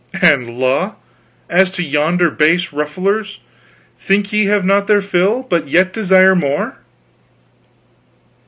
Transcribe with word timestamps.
And, 0.19 0.57
la, 0.57 0.95
as 1.47 1.69
to 1.69 1.83
yonder 1.83 2.31
base 2.31 2.69
rufflers, 2.73 3.37
think 3.99 4.33
ye 4.33 4.45
they 4.45 4.49
have 4.51 4.65
not 4.65 4.87
their 4.87 4.99
fill, 4.99 5.43
but 5.43 5.67
yet 5.67 5.93
desire 5.93 6.33
more?" 6.35 6.79